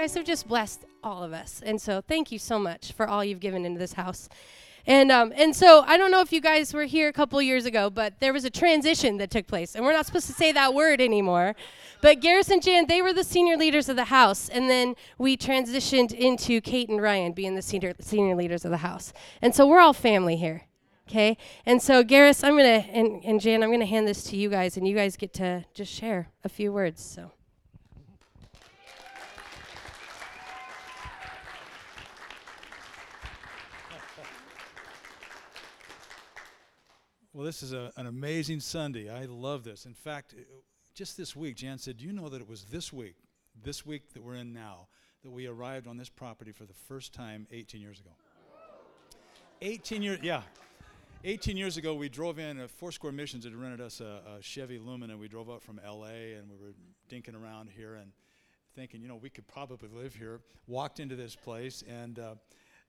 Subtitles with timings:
[0.00, 1.60] guys have just blessed all of us.
[1.62, 4.30] And so thank you so much for all you've given into this house.
[4.86, 7.66] And um, and so I don't know if you guys were here a couple years
[7.66, 10.52] ago, but there was a transition that took place, and we're not supposed to say
[10.52, 11.54] that word anymore.
[12.00, 15.36] But Garris and Jan, they were the senior leaders of the house, and then we
[15.36, 19.12] transitioned into Kate and Ryan being the senior senior leaders of the house.
[19.42, 20.62] And so we're all family here.
[21.10, 21.36] Okay?
[21.66, 24.78] And so Garris, I'm gonna and, and Jan, I'm gonna hand this to you guys,
[24.78, 27.04] and you guys get to just share a few words.
[27.04, 27.32] So
[37.32, 39.08] Well, this is a, an amazing Sunday.
[39.08, 39.86] I love this.
[39.86, 40.42] In fact, uh,
[40.94, 43.14] just this week, Jan said, Do you know that it was this week,
[43.62, 44.88] this week that we're in now,
[45.22, 48.10] that we arrived on this property for the first time 18 years ago?
[49.62, 50.42] 18 years, yeah.
[51.22, 54.80] 18 years ago, we drove in, uh, Foursquare Missions had rented us a, a Chevy
[54.80, 55.16] Lumina.
[55.16, 56.74] We drove up from LA and we were
[57.08, 58.10] dinking around here and
[58.74, 60.40] thinking, you know, we could probably live here.
[60.66, 62.34] Walked into this place and, uh,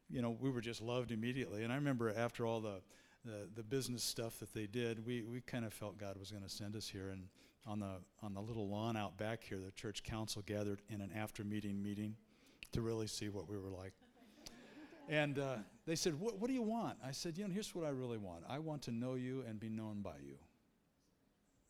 [0.09, 1.63] you know, we were just loved immediately.
[1.63, 2.81] And I remember after all the
[3.25, 6.43] the, the business stuff that they did, we, we kind of felt God was going
[6.43, 7.09] to send us here.
[7.09, 7.27] And
[7.67, 11.11] on the, on the little lawn out back here, the church council gathered in an
[11.15, 12.15] after meeting meeting
[12.71, 13.93] to really see what we were like.
[15.09, 15.55] and uh,
[15.85, 16.97] they said, What do you want?
[17.05, 19.59] I said, You know, here's what I really want I want to know you and
[19.59, 20.35] be known by you.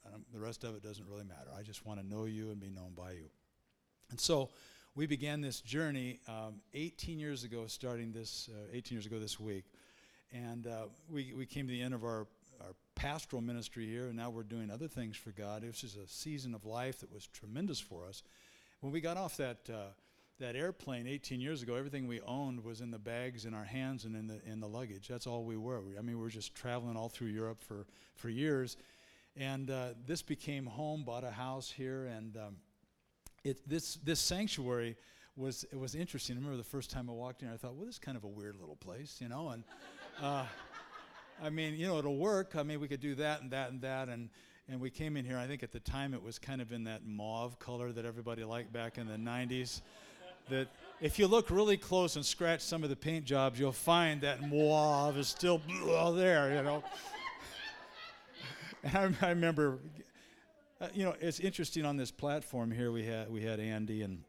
[0.06, 1.50] Um, the rest of it doesn't really matter.
[1.58, 3.30] I just want to know you and be known by you.
[4.10, 4.50] And so
[4.96, 9.40] we began this journey um, 18 years ago, starting this, uh, 18 years ago this
[9.40, 9.66] week.
[10.32, 12.28] And uh, we, we came to the end of our,
[12.62, 15.64] our pastoral ministry here, and now we're doing other things for God.
[15.64, 18.24] This is a season of life that was tremendous for us.
[18.80, 19.92] When we got off that, uh,
[20.40, 24.06] that airplane 18 years ago, everything we owned was in the bags in our hands
[24.06, 25.08] and in the, in the luggage.
[25.08, 25.82] That's all we were.
[25.82, 27.86] We, I mean, we were just traveling all through Europe for,
[28.16, 28.78] for years.
[29.36, 32.56] And uh, this became home, bought a house here, and um,
[33.44, 34.98] it, this, this sanctuary
[35.36, 36.36] was, it was interesting.
[36.36, 38.24] I remember the first time I walked in, I thought, well, this is kind of
[38.24, 39.50] a weird little place, you know?
[39.50, 39.64] And
[40.22, 40.46] uh,
[41.44, 42.56] I mean, you know, it'll work.
[42.56, 44.08] I mean, we could do that and that and that.
[44.08, 44.30] And,
[44.70, 46.84] and we came in here, I think at the time it was kind of in
[46.84, 49.82] that mauve color that everybody liked back in the 90s.
[50.50, 50.68] That
[51.02, 54.48] if you look really close and scratch some of the paint jobs, you'll find that
[54.48, 55.62] mauve is still
[56.16, 56.84] there, you know.
[58.84, 59.80] and I, I remember,
[60.80, 62.92] uh, you know, it's interesting on this platform here.
[62.92, 64.24] We had we had Andy and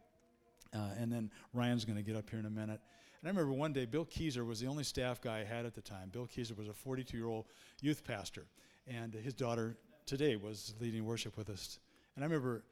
[0.75, 2.81] uh, and then Ryan's going to get up here in a minute.
[3.23, 5.75] And I remember one day, Bill Keyser was the only staff guy I had at
[5.75, 6.09] the time.
[6.11, 7.47] Bill Keyser was a 42 year old
[7.81, 8.47] youth pastor,
[8.89, 11.79] and his daughter today was leading worship with us.
[12.17, 12.65] And I remember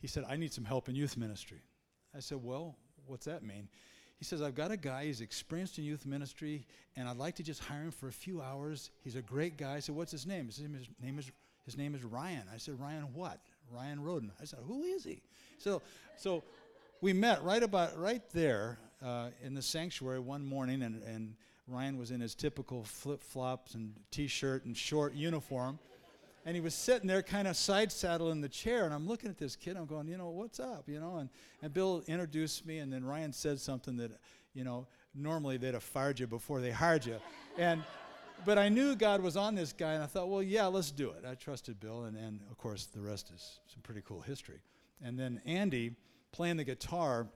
[0.00, 1.62] he said, I need some help in youth ministry.
[2.16, 2.74] I said, Well,
[3.06, 3.68] what's that mean?
[4.18, 7.42] He says, I've got a guy, he's experienced in youth ministry, and I'd like to
[7.44, 8.90] just hire him for a few hours.
[9.02, 9.74] He's a great guy.
[9.74, 10.46] I said, What's his name?
[10.46, 11.30] His name is, name is,
[11.64, 12.42] his name is Ryan.
[12.52, 13.38] I said, Ryan what?
[13.70, 14.32] Ryan Roden.
[14.40, 15.22] I said, Who is he?
[15.58, 15.80] So,
[16.16, 16.42] so
[17.00, 21.34] we met right about right there uh, in the sanctuary one morning, and, and
[21.66, 25.78] Ryan was in his typical flip flops and t shirt and short uniform.
[26.44, 28.84] And he was sitting there, kind of side in the chair.
[28.84, 29.76] And I'm looking at this kid.
[29.76, 30.88] I'm going, you know, what's up?
[30.88, 31.28] You know, and,
[31.62, 32.78] and Bill introduced me.
[32.78, 34.10] And then Ryan said something that,
[34.52, 37.16] you know, normally they'd have fired you before they hired you.
[37.58, 37.82] and,
[38.44, 39.92] but I knew God was on this guy.
[39.92, 41.24] And I thought, well, yeah, let's do it.
[41.24, 42.04] I trusted Bill.
[42.04, 44.58] And, and of course, the rest is some pretty cool history.
[45.00, 45.94] And then Andy
[46.32, 47.28] playing the guitar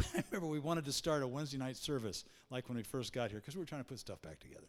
[0.14, 3.30] I remember we wanted to start a Wednesday night service like when we first got
[3.30, 4.66] here because we were trying to put stuff back together.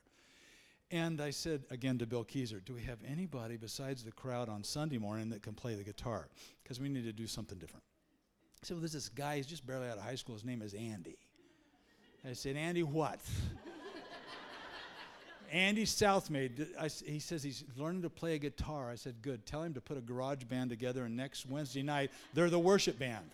[0.92, 4.64] And I said again to Bill Keyser, Do we have anybody besides the crowd on
[4.64, 6.28] Sunday morning that can play the guitar?
[6.62, 7.84] Because we need to do something different.
[8.60, 10.36] He said, Well, there's this guy, he's just barely out of high school.
[10.36, 11.18] His name is Andy.
[12.28, 13.20] I said, Andy, what?
[15.52, 18.90] Andy Southmaid, I, he says he's learning to play a guitar.
[18.90, 19.46] I said, Good.
[19.46, 23.00] Tell him to put a garage band together, and next Wednesday night, they're the worship
[23.00, 23.26] band.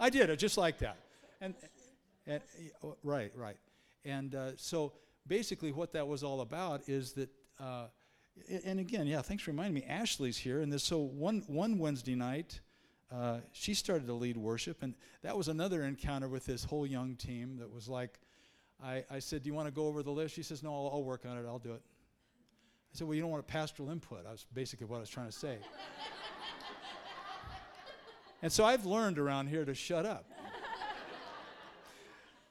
[0.00, 0.96] I did it just like that.
[1.40, 1.54] And,
[2.26, 2.42] and
[2.82, 3.56] oh, right, right.
[4.04, 4.92] And uh, so
[5.26, 7.30] basically, what that was all about is that.
[7.58, 7.86] Uh,
[8.64, 9.84] and again, yeah, thanks for reminding me.
[9.88, 12.60] Ashley's here, and this, so one one Wednesday night,
[13.10, 17.16] uh, she started to lead worship, and that was another encounter with this whole young
[17.16, 17.56] team.
[17.58, 18.18] That was like,
[18.82, 20.90] I, I said, "Do you want to go over the list?" She says, "No, I'll,
[20.94, 21.46] I'll work on it.
[21.46, 21.82] I'll do it."
[22.92, 25.10] I said, "Well, you don't want a pastoral input." That was basically what I was
[25.10, 25.58] trying to say.
[28.42, 30.26] and so I've learned around here to shut up.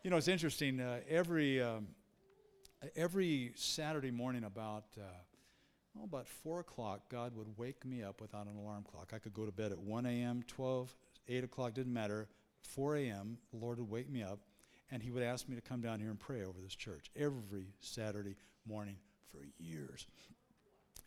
[0.06, 0.80] You know, it's interesting.
[0.80, 1.88] Uh, every um,
[2.96, 5.02] every Saturday morning about uh,
[5.96, 9.14] well, about four o'clock, God would wake me up without an alarm clock.
[9.16, 10.96] I could go to bed at 1 a.m., 12,
[11.28, 12.28] 8 o'clock, didn't matter.
[12.62, 14.38] 4 a.m., the Lord would wake me up,
[14.92, 17.74] and He would ask me to come down here and pray over this church every
[17.80, 18.36] Saturday
[18.68, 18.98] morning
[19.32, 20.06] for years.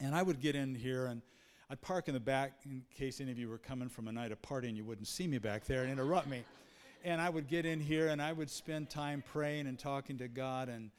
[0.00, 1.22] And I would get in here and
[1.70, 4.32] I'd park in the back in case any of you were coming from a night
[4.32, 6.42] of party and you wouldn't see me back there and interrupt me.
[7.04, 10.28] And I would get in here and I would spend time praying and talking to
[10.28, 10.90] God and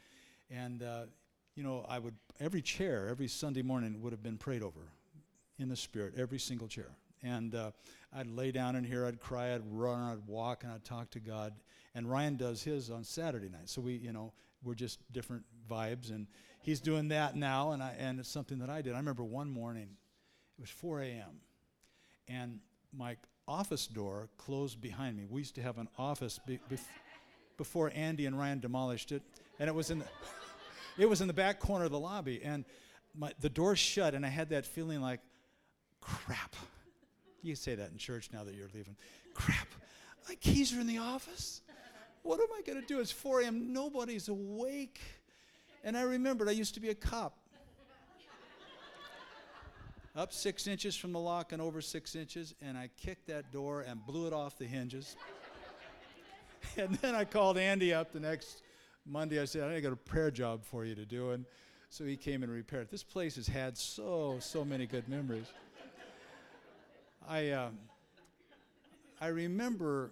[0.50, 1.04] and uh,
[1.56, 4.92] you know I would every chair every Sunday morning would have been prayed over
[5.58, 6.90] in the spirit every single chair.
[7.22, 7.72] And uh,
[8.16, 11.20] I'd lay down in here I'd cry I'd run I'd walk and I'd talk to
[11.20, 11.54] God.
[11.96, 13.70] And Ryan does his on Saturday night.
[13.70, 16.28] So we you know we're just different vibes and
[16.62, 18.94] he's doing that now and I and it's something that I did.
[18.94, 19.90] I remember one morning
[20.58, 21.42] it was 4 a.m
[22.30, 22.60] and
[22.96, 23.18] my
[23.50, 25.26] office door closed behind me.
[25.28, 26.86] We used to have an office be, bef-
[27.58, 29.24] before Andy and Ryan demolished it,
[29.60, 30.06] and it was in the,
[30.98, 32.64] it was in the back corner of the lobby, and
[33.18, 35.20] my, the door shut, and I had that feeling like,
[36.00, 36.56] crap.
[37.42, 38.96] You say that in church now that you're leaving.
[39.34, 39.68] Crap,
[40.28, 41.62] my keys are in the office.
[42.22, 43.00] What am I going to do?
[43.00, 43.74] It's 4 a.m.
[43.74, 45.00] Nobody's awake.
[45.84, 47.39] And I remembered I used to be a cop
[50.20, 53.86] up six inches from the lock and over six inches, and I kicked that door
[53.88, 55.16] and blew it off the hinges.
[56.78, 58.62] and then I called Andy up the next
[59.06, 59.42] Monday.
[59.42, 61.32] I said, I got a prayer job for you to do.
[61.32, 61.46] And
[61.90, 62.92] so he came and repaired it.
[62.92, 65.48] This place has had so, so many good memories.
[67.26, 67.78] I, um,
[69.22, 70.12] I remember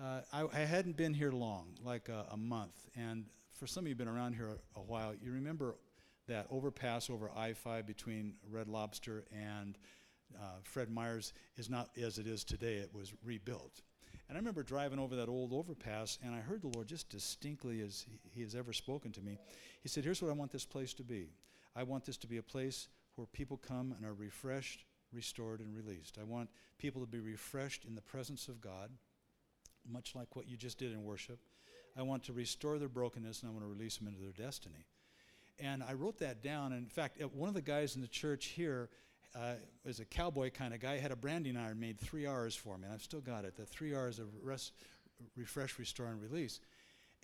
[0.00, 2.74] uh, I, I, hadn't been here long, like a, a, month.
[2.94, 3.24] And
[3.54, 5.74] for some of you who've been around here a, a while, you remember
[6.28, 9.78] that overpass over I 5 between Red Lobster and
[10.34, 12.76] uh, Fred Meyer's is not as it is today.
[12.76, 13.82] It was rebuilt.
[14.28, 17.80] And I remember driving over that old overpass, and I heard the Lord just distinctly
[17.80, 19.38] as he has ever spoken to me.
[19.80, 21.28] He said, Here's what I want this place to be
[21.76, 25.74] I want this to be a place where people come and are refreshed, restored, and
[25.74, 26.18] released.
[26.20, 28.90] I want people to be refreshed in the presence of God,
[29.88, 31.38] much like what you just did in worship.
[31.96, 34.86] I want to restore their brokenness, and I want to release them into their destiny.
[35.58, 36.72] And I wrote that down.
[36.72, 38.90] And in fact, uh, one of the guys in the church here
[39.34, 39.54] uh,
[39.84, 42.84] was a cowboy kind of guy, had a branding iron made three R's for me.
[42.84, 43.56] And I've still got it.
[43.56, 44.72] The three R's of rest,
[45.36, 46.60] refresh, restore, and release.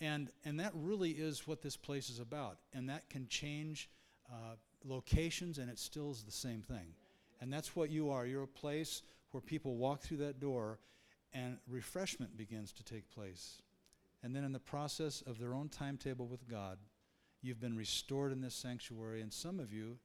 [0.00, 2.58] And, and that really is what this place is about.
[2.72, 3.88] And that can change
[4.30, 6.94] uh, locations, and it still is the same thing.
[7.40, 8.26] And that's what you are.
[8.26, 10.78] You're a place where people walk through that door
[11.32, 13.62] and refreshment begins to take place.
[14.22, 16.78] And then in the process of their own timetable with God,
[17.42, 19.98] You've been restored in this sanctuary, and some of you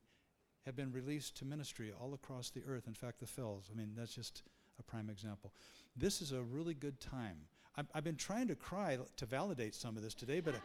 [0.66, 2.88] have been released to ministry all across the earth.
[2.88, 3.70] In fact, the Fells.
[3.72, 4.42] I mean, that's just
[4.80, 5.54] a prime example.
[5.96, 7.38] This is a really good time.
[7.76, 10.56] I've, I've been trying to cry to validate some of this today, but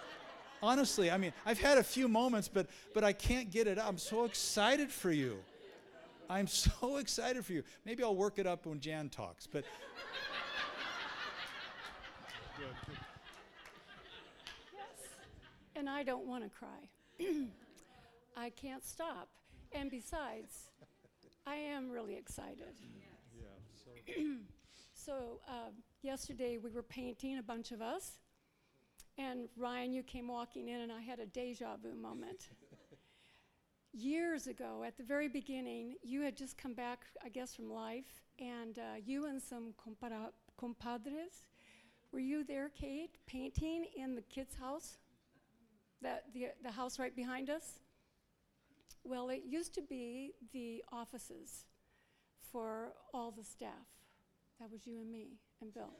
[0.62, 3.88] honestly, I mean, I've had a few moments, but but I can't get it out.
[3.88, 5.38] I'm so excited for you.
[6.30, 7.64] I'm so excited for you.
[7.84, 9.64] Maybe I'll work it up when Jan talks, but.
[12.56, 12.96] good, good
[15.82, 17.18] and I don't want to cry.
[18.36, 19.28] I can't stop.
[19.72, 20.68] And besides,
[21.44, 22.76] I am really excited.
[23.36, 24.22] Yeah,
[24.94, 25.70] so, uh,
[26.02, 28.20] yesterday we were painting, a bunch of us,
[29.18, 32.50] and Ryan, you came walking in, and I had a deja vu moment.
[33.92, 38.22] Years ago, at the very beginning, you had just come back, I guess, from life,
[38.38, 39.74] and uh, you and some
[40.56, 41.42] compadres,
[42.12, 44.98] were you there, Kate, painting in the kids' house?
[46.02, 47.80] That the, the house right behind us?
[49.04, 51.64] Well, it used to be the offices
[52.52, 53.88] for all the staff.
[54.60, 55.90] That was you and me and Bill.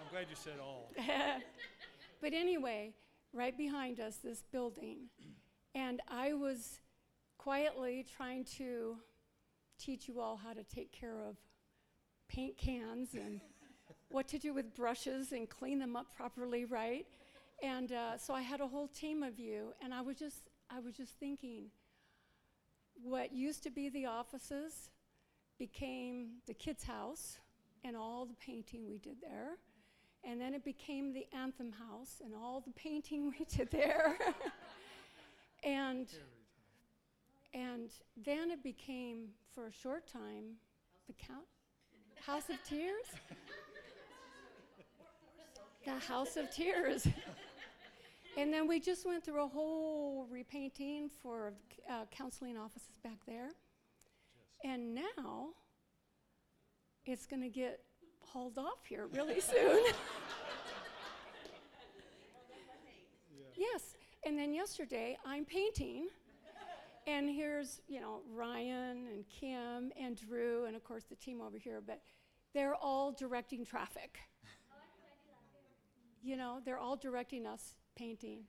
[0.00, 0.90] I'm glad you said all.
[2.20, 2.92] but anyway,
[3.32, 5.08] right behind us, this building.
[5.74, 6.80] And I was
[7.38, 8.96] quietly trying to
[9.78, 11.36] teach you all how to take care of
[12.28, 13.40] paint cans and
[14.10, 17.06] what to do with brushes and clean them up properly, right?
[17.62, 20.80] And uh, so I had a whole team of you, and I was just, I
[20.80, 21.66] was just thinking,
[23.02, 24.90] what used to be the offices
[25.58, 27.38] became the kids' house
[27.84, 29.56] and all the painting we did there.
[30.24, 34.16] And then it became the Anthem House and all the painting we did there.
[35.62, 36.08] and,
[37.52, 37.90] and
[38.24, 40.56] then it became, for a short time,
[41.06, 41.44] the count,
[42.24, 43.04] House of Tears.
[45.84, 47.06] the House of Tears.
[48.36, 51.54] and then we just went through a whole repainting for
[51.88, 53.50] uh, counseling offices back there.
[54.64, 55.50] And now
[57.06, 57.80] it's going to get
[58.20, 59.84] hauled off here really soon.
[63.56, 63.94] Yes.
[64.26, 66.08] And then yesterday I'm painting.
[67.06, 71.58] And here's, you know, Ryan and Kim and Drew and of course the team over
[71.58, 72.00] here, but
[72.54, 74.18] they're all directing traffic
[76.24, 78.40] you know, they're all directing us painting.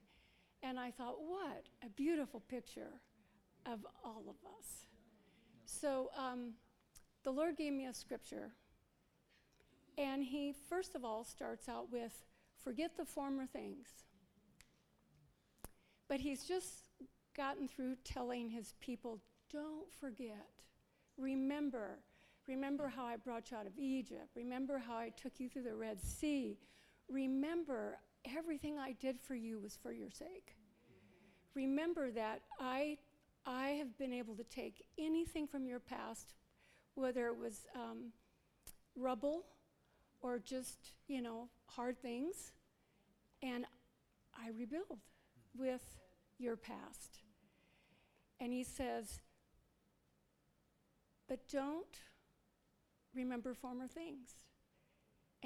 [0.62, 3.00] And I thought, what a beautiful picture
[3.66, 4.86] of all of us.
[5.66, 6.52] So um,
[7.24, 8.52] the Lord gave me a scripture
[9.98, 12.12] And he, first of all, starts out with
[12.62, 13.88] forget the former things.
[16.08, 16.74] But he's just
[17.36, 19.20] gotten through telling his people,
[19.52, 20.48] don't forget.
[21.18, 22.00] Remember.
[22.48, 24.28] Remember how I brought you out of Egypt.
[24.36, 26.58] Remember how I took you through the Red Sea.
[27.08, 27.98] Remember
[28.36, 30.56] everything I did for you was for your sake.
[31.54, 32.98] Remember that I,
[33.46, 36.34] I have been able to take anything from your past,
[36.94, 38.12] whether it was um,
[38.96, 39.44] rubble
[40.20, 42.52] or just, you know, hard things,
[43.42, 43.64] and
[44.34, 44.98] I rebuild
[45.56, 45.82] with
[46.38, 47.22] your past.
[48.40, 49.20] And he says,
[51.28, 52.00] but don't
[53.14, 54.30] remember former things.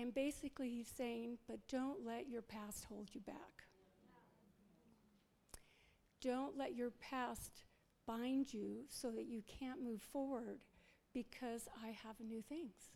[0.01, 3.65] And basically, he's saying, but don't let your past hold you back.
[6.23, 7.65] Don't let your past
[8.07, 10.61] bind you so that you can't move forward
[11.13, 12.93] because I have new things.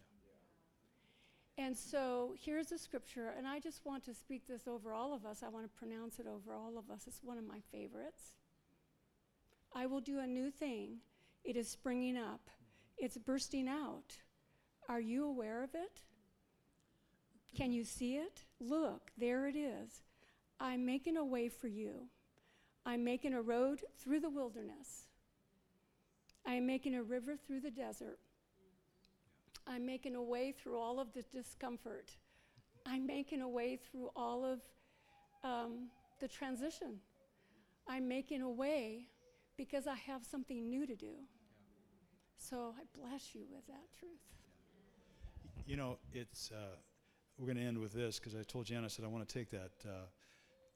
[1.59, 5.27] And so here's a scripture, and I just want to speak this over all of
[5.27, 5.43] us.
[5.45, 7.03] I want to pronounce it over all of us.
[7.07, 8.33] It's one of my favorites.
[9.75, 11.01] I will do a new thing.
[11.45, 12.49] It is springing up,
[12.97, 14.17] it's bursting out.
[14.89, 16.01] Are you aware of it?
[17.55, 18.45] Can you see it?
[18.61, 20.03] Look, there it is.
[20.61, 22.09] I'm making a way for you.
[22.85, 25.09] I'm making a road through the wilderness.
[26.47, 28.19] I am making a river through the desert.
[29.67, 32.11] I'm making a way through all of the discomfort.
[32.87, 34.61] I'm making a way through all of
[35.43, 35.89] um,
[36.21, 36.97] the transition.
[37.89, 39.09] I'm making a way
[39.57, 41.15] because I have something new to do.
[42.37, 44.11] So I bless you with that truth.
[45.67, 46.77] You know, it's, uh,
[47.39, 49.33] we're going to end with this because I told Jan, I said, I want to
[49.39, 50.07] take that uh,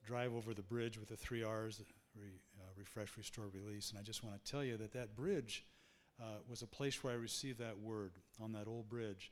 [0.05, 1.81] drive over the bridge with the three R's
[2.19, 2.27] re,
[2.59, 3.91] uh, refresh, restore, release.
[3.91, 5.65] And I just want to tell you that that bridge
[6.19, 8.11] uh, was a place where I received that word
[8.41, 9.31] on that old bridge.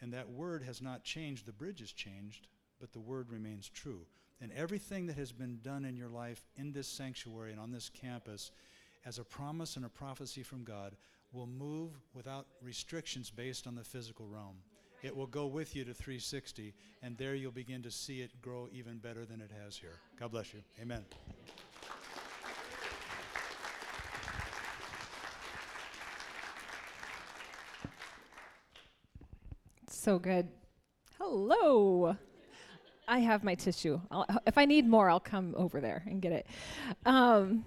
[0.00, 1.46] And that word has not changed.
[1.46, 2.48] The bridge has changed,
[2.80, 4.00] but the word remains true.
[4.40, 7.88] And everything that has been done in your life in this sanctuary and on this
[7.88, 8.50] campus
[9.06, 10.96] as a promise and a prophecy from God
[11.32, 14.56] will move without restrictions based on the physical realm.
[15.02, 18.68] It will go with you to 360, and there you'll begin to see it grow
[18.72, 19.98] even better than it has here.
[20.18, 20.60] God bless you.
[20.80, 21.04] Amen.
[29.88, 30.48] So good.
[31.18, 32.16] Hello.
[33.08, 34.00] I have my tissue.
[34.10, 36.46] I'll, if I need more, I'll come over there and get it.
[37.04, 37.64] Um,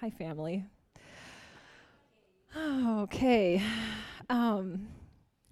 [0.00, 0.64] hi, family.
[2.56, 3.62] Okay.
[4.30, 4.88] Um,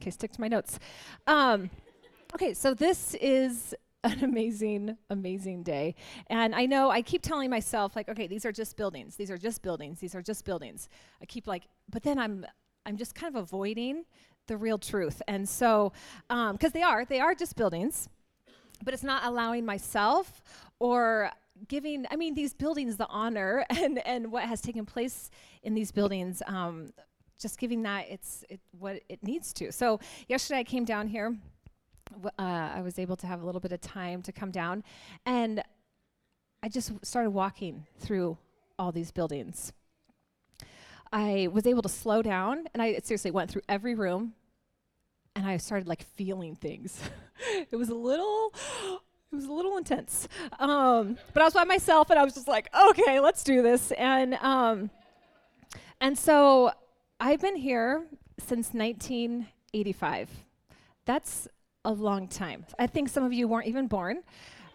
[0.05, 0.79] okay, stick to my notes.
[1.27, 1.71] Um,
[2.35, 5.95] okay, so this is an amazing, amazing day.
[6.27, 9.17] And I know I keep telling myself, like, okay, these are just buildings.
[9.17, 10.01] These are just buildings.
[10.01, 10.91] These are just buildings.
[11.23, 12.45] I keep like, but then I'm,
[12.85, 14.05] I'm just kind of avoiding
[14.47, 15.23] the real truth.
[15.27, 15.95] And so,
[16.29, 18.11] because um, they are, they are just buildings,
[18.85, 20.43] but it's not allowing myself
[20.81, 21.31] or
[21.67, 25.31] giving, I mean, these buildings the honor and, and what has taken place
[25.63, 26.91] in these buildings, um,
[27.45, 29.71] just giving that it's it, what it needs to.
[29.71, 31.37] So, yesterday I came down here.
[32.39, 32.43] Uh,
[32.79, 34.83] I was able to have a little bit of time to come down,
[35.27, 35.63] and
[36.63, 38.39] I just started walking through
[38.79, 39.75] all these buildings.
[41.13, 44.33] I was able to slow down and I seriously went through every room
[45.37, 46.99] and I started like feeling things.
[47.71, 48.53] it was a little
[49.31, 50.27] it was a little intense.
[50.59, 53.93] Um, but I was by myself and I was just like, okay, let's do this.
[53.93, 54.91] And um,
[56.01, 56.73] and so
[57.21, 58.07] I've been here
[58.39, 60.31] since 1985.
[61.05, 61.49] That's
[61.85, 62.67] a long time.
[62.79, 64.23] I think some of you weren't even born,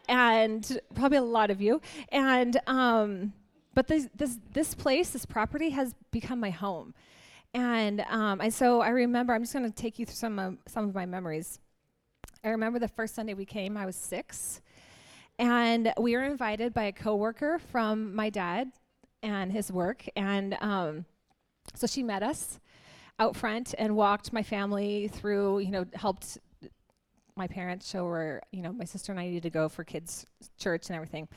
[0.07, 1.81] and probably a lot of you.
[2.11, 3.33] And um,
[3.79, 6.93] but this, this, this place, this property has become my home.
[7.53, 10.57] And, um, and so I remember, I'm just going to take you through some, of,
[10.67, 11.59] some of my memories.
[12.43, 14.61] I remember the first Sunday we came, I was six.
[15.37, 18.71] And we were invited by a coworker from my dad
[19.23, 20.05] and his work.
[20.15, 21.05] And um,
[21.75, 22.59] so she met us
[23.19, 26.37] out front and walked my family through, you know, helped
[27.35, 30.25] my parents show where, you know, my sister and I needed to go for kids'
[30.57, 31.27] church and everything.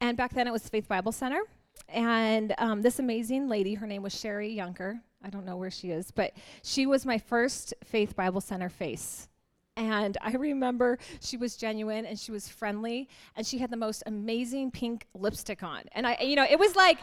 [0.00, 1.42] And back then it was Faith Bible Center.
[1.88, 5.00] And um, this amazing lady, her name was Sherry Yunker.
[5.22, 9.28] I don't know where she is, but she was my first Faith Bible Center face.
[9.76, 14.02] And I remember she was genuine and she was friendly and she had the most
[14.06, 15.82] amazing pink lipstick on.
[15.92, 16.98] And I, you know, it was like,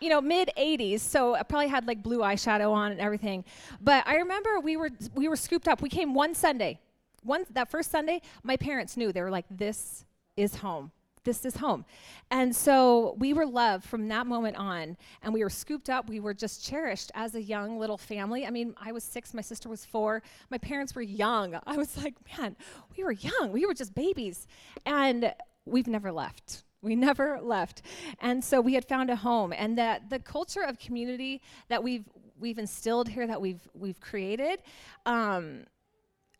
[0.00, 3.44] you know, mid 80s, so I probably had like blue eyeshadow on and everything.
[3.80, 5.82] But I remember we were we were scooped up.
[5.82, 6.78] We came one Sunday.
[7.24, 9.12] One that first Sunday, my parents knew.
[9.12, 10.04] They were like, "This
[10.36, 10.92] is home
[11.28, 11.84] this is home.
[12.30, 16.08] And so we were loved from that moment on, and we were scooped up.
[16.08, 18.46] We were just cherished as a young little family.
[18.46, 21.58] I mean, I was six, my sister was four, my parents were young.
[21.66, 22.56] I was like, man,
[22.96, 24.46] we were young, we were just babies.
[24.86, 25.34] And
[25.66, 26.64] we've never left.
[26.82, 27.82] We never left.
[28.20, 32.04] And so we had found a home and that the culture of community that we've
[32.38, 34.60] we've instilled here that we've we've created
[35.06, 35.64] um,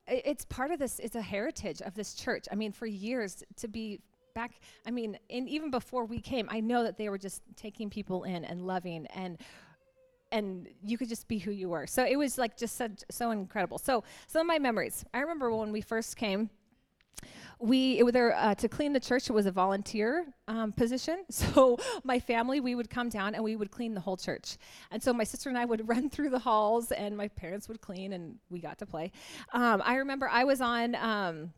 [0.06, 2.46] it's part of this it's a heritage of this church.
[2.52, 4.00] I mean for years to be
[4.34, 4.52] back
[4.86, 8.22] I mean and even before we came I know that they were just taking people
[8.22, 9.38] in and loving and
[10.30, 11.86] and you could just be who you were.
[11.86, 13.78] So it was like just so, so incredible.
[13.78, 15.04] So some of my memories.
[15.14, 16.50] I remember when we first came
[17.60, 19.28] we it was there uh, to clean the church.
[19.28, 21.24] It was a volunteer um, position.
[21.48, 24.58] So my family, we would come down and we would clean the whole church.
[24.90, 27.80] And so my sister and I would run through the halls, and my parents would
[27.80, 29.12] clean, and we got to play.
[29.52, 30.94] Um, I remember I was on.
[30.94, 31.52] Um,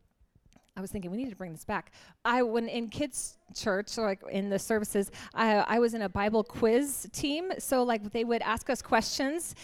[0.80, 1.92] I was thinking we need to bring this back.
[2.24, 6.08] I when in kids church, or like in the services, I, I was in a
[6.08, 7.52] Bible quiz team.
[7.58, 9.54] So like they would ask us questions.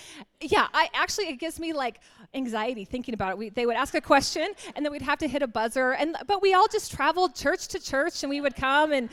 [0.42, 2.00] Yeah, I actually it gives me like
[2.34, 3.38] anxiety thinking about it.
[3.38, 5.92] We, they would ask a question and then we'd have to hit a buzzer.
[5.92, 9.08] And but we all just traveled church to church and we would come and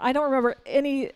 [0.00, 1.12] I don't remember any.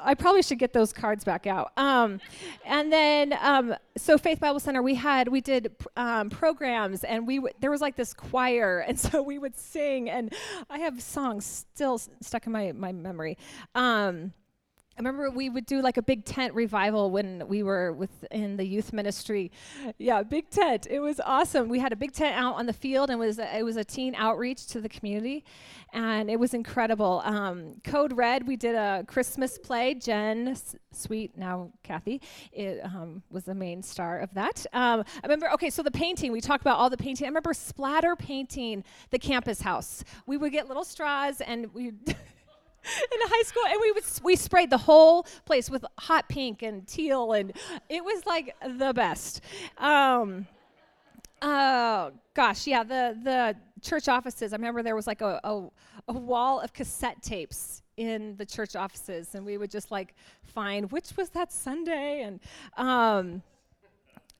[0.00, 1.72] I probably should get those cards back out.
[1.76, 2.20] Um,
[2.64, 7.36] and then, um, so Faith Bible Center, we had we did um, programs, and we
[7.36, 10.32] w- there was like this choir, and so we would sing, and
[10.70, 11.44] I have songs
[11.74, 13.36] still s- stuck in my my memory.
[13.74, 14.32] Um,
[14.98, 18.66] I remember we would do like a big tent revival when we were within the
[18.66, 19.52] youth ministry.
[19.96, 20.88] Yeah, big tent.
[20.90, 21.68] It was awesome.
[21.68, 23.76] We had a big tent out on the field, and it was a, it was
[23.76, 25.44] a teen outreach to the community,
[25.92, 27.22] and it was incredible.
[27.24, 29.94] Um, Code Red, we did a Christmas play.
[29.94, 34.66] Jen, S- sweet now Kathy, it, um, was the main star of that.
[34.72, 35.48] Um, I remember.
[35.52, 36.32] Okay, so the painting.
[36.32, 37.26] We talked about all the painting.
[37.26, 40.02] I remember splatter painting the campus house.
[40.26, 41.92] We would get little straws and we.
[43.12, 46.86] in high school and we would we sprayed the whole place with hot pink and
[46.86, 47.52] teal and
[47.88, 49.42] it was like the best.
[49.78, 50.46] Um
[51.42, 55.68] oh gosh yeah the the church offices i remember there was like a, a,
[56.08, 60.90] a wall of cassette tapes in the church offices and we would just like find
[60.90, 62.40] which was that sunday and
[62.76, 63.40] um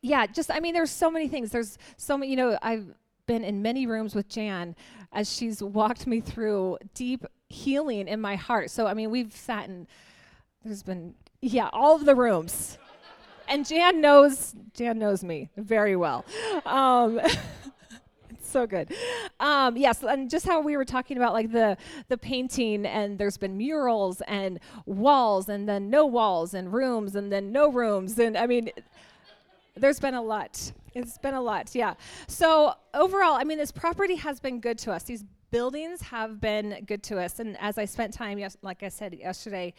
[0.02, 1.50] yeah just i mean there's so many things.
[1.50, 2.87] There's so many you know i've
[3.26, 4.74] been in many rooms with jan
[5.12, 8.70] as she's walked me through deep healing in my heart.
[8.70, 9.87] So, I mean, we've sat in,
[10.64, 12.78] there's been, yeah, all of the rooms.
[13.48, 16.24] and Jan knows, Jan knows me very well.
[16.66, 17.20] Um,
[18.30, 18.92] it's so good.
[19.40, 21.76] Um, yes, and just how we were talking about like the
[22.08, 27.32] the painting, and there's been murals and walls, and then no walls, and rooms, and
[27.32, 28.70] then no rooms, and I mean,
[29.76, 30.72] there's been a lot.
[30.94, 31.94] It's been a lot, yeah.
[32.26, 35.04] So overall, I mean, this property has been good to us.
[35.04, 37.38] These buildings have been good to us.
[37.38, 39.74] And as I spent time, yes, like I said yesterday,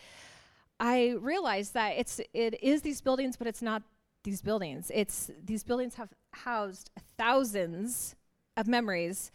[0.79, 3.84] I realized that it's it is these buildings, but it's not
[4.23, 4.91] these buildings.
[4.93, 8.15] It's these buildings have housed thousands
[8.58, 9.32] of memories,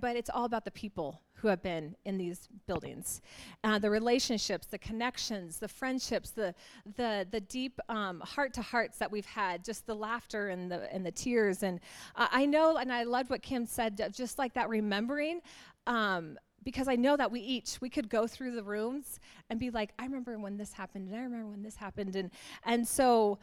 [0.00, 3.20] but it's all about the people who have been in these buildings.
[3.62, 6.54] Uh, the relationships, the connections, the friendships, the
[6.96, 10.92] the the deep um, heart to hearts that we've had, just the laughter and the
[10.92, 11.62] and the tears.
[11.62, 11.80] And
[12.16, 15.40] uh, I know, and I loved what Kim said, just like that remembering.
[15.86, 19.70] Um, because I know that we each we could go through the rooms and be
[19.70, 22.30] like, I remember when this happened, and I remember when this happened, and
[22.64, 23.38] and so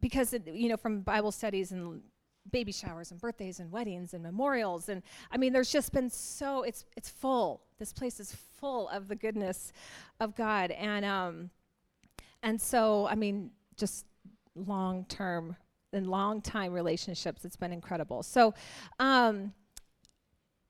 [0.00, 2.02] because it, you know from Bible studies and
[2.50, 6.62] baby showers and birthdays and weddings and memorials and I mean there's just been so
[6.62, 7.62] it's it's full.
[7.78, 9.72] This place is full of the goodness
[10.20, 11.50] of God and um
[12.42, 14.06] and so I mean just
[14.54, 15.56] long term
[15.92, 18.22] and long time relationships it's been incredible.
[18.22, 18.54] So
[18.98, 19.52] um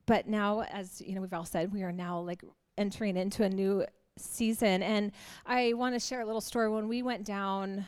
[0.07, 2.43] but now as you know we've all said we are now like
[2.79, 3.85] entering into a new
[4.19, 5.13] season and
[5.47, 7.87] I want to share a little story when we went down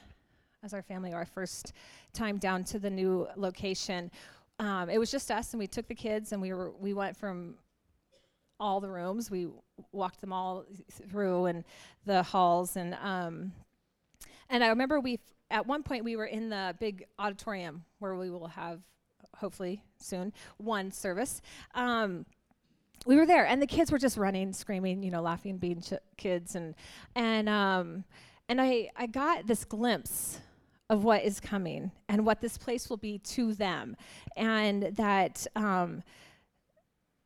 [0.63, 1.73] as our family our first
[2.13, 4.11] time down to the new location.
[4.59, 7.17] Um, it was just us, and we took the kids, and we were we went
[7.17, 7.57] from
[8.61, 9.31] all the rooms.
[9.31, 9.49] We
[9.91, 10.65] walked them all
[11.11, 11.65] through and
[12.07, 13.53] the halls, and um,
[14.49, 15.19] and I remember we
[15.51, 18.81] at one point we were in the big auditorium where we will have
[19.37, 21.41] hopefully soon one service.
[21.75, 22.25] Um,
[23.05, 25.95] we were there, and the kids were just running, screaming, you know, laughing, being ch-
[26.17, 26.77] kids, and
[27.17, 28.05] and um,
[28.49, 30.39] and I I got this glimpse
[30.91, 33.97] of what is coming and what this place will be to them.
[34.37, 36.03] And that um,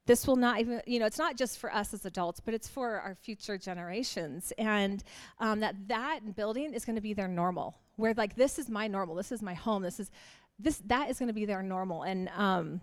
[0.07, 2.69] this will not even, you know, it's not just for us as adults, but it's
[2.69, 4.53] for our future generations.
[4.57, 5.03] And
[5.41, 8.87] um, that that building is going to be their normal, where like, this is my
[8.87, 10.11] normal, this is my home, this is,
[10.59, 12.05] this, that is going to be their normal.
[12.05, 12.81] And, um,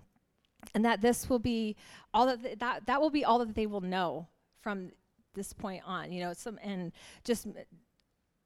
[0.76, 1.76] and that this will be
[2.14, 4.28] all that, th- that, that will be all that they will know
[4.60, 4.92] from
[5.34, 6.12] this point on.
[6.12, 6.92] You know, some and
[7.24, 7.48] just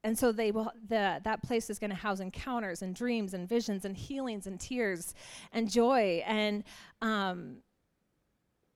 [0.04, 3.48] and so they will the that place is going to house encounters and dreams and
[3.48, 5.14] visions and healings and tears
[5.52, 6.64] and joy and
[7.02, 7.56] um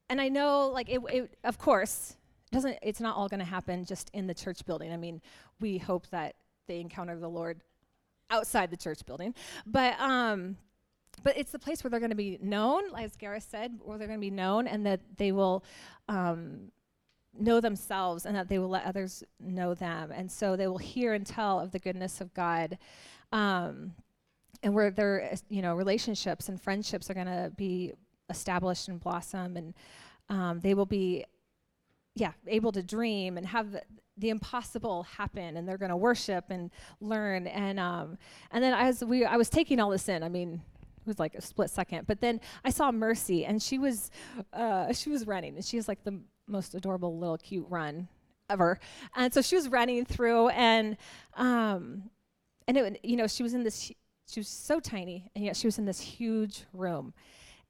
[0.09, 2.17] and I know like it, it of course
[2.51, 4.93] doesn't it's not all going to happen just in the church building.
[4.93, 5.23] I mean,
[5.59, 6.35] we hope that
[6.69, 7.63] they encounter the Lord
[8.29, 9.35] outside the church building.
[9.65, 10.57] But um
[11.23, 14.07] but it's the place where they're going to be known, as Garris said, where they're
[14.07, 15.63] going to be known and that they will
[16.09, 16.73] um,
[17.39, 20.13] know themselves and that they will let others know them.
[20.13, 22.79] And so they will hear and tell of the goodness of God.
[23.33, 23.95] Um,
[24.63, 27.93] and where their you know relationships and friendships are going to be
[28.31, 29.75] established and blossom and
[30.29, 31.25] um, they will be
[32.15, 33.77] yeah able to dream and have
[34.19, 38.19] the impossible happen and they're going to worship and learn and um,
[38.51, 40.63] and then as we I was taking all this in I mean
[41.03, 44.11] it was like a split second but then I saw Mercy and she was
[44.53, 48.09] uh, she was running and she was like the most adorable little cute run
[48.51, 48.79] ever.
[49.17, 50.97] And so she was running through and
[51.35, 52.11] um,
[52.69, 53.91] and it you know she was in this
[54.29, 57.15] she was so tiny and yet she was in this huge room.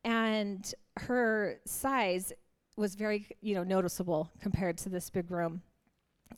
[0.05, 2.33] And her size
[2.77, 5.63] was very you know noticeable compared to this big room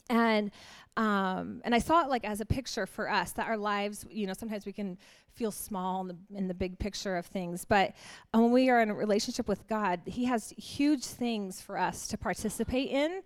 [0.09, 0.51] and
[0.97, 4.29] um, and I saw it like as a picture for us that our lives, you
[4.29, 4.97] know, sometimes we can
[5.33, 7.95] feel small in the, in the big picture of things, but
[8.33, 12.07] uh, when we are in a relationship with God, He has huge things for us
[12.09, 13.23] to participate in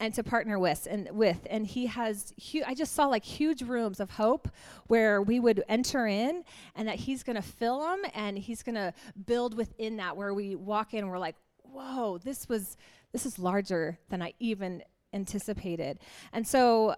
[0.00, 3.62] and to partner with and with and he has hu- i just saw like huge
[3.62, 4.48] rooms of hope
[4.88, 6.42] where we would enter in
[6.74, 8.92] and that he's going to fill them and he's going to
[9.24, 12.76] build within that where we walk in and we're like whoa this was
[13.12, 14.82] this is larger than i even
[15.14, 16.00] anticipated.
[16.32, 16.94] And so